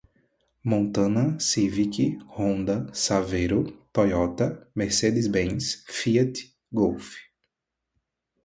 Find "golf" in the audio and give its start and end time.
6.73-7.15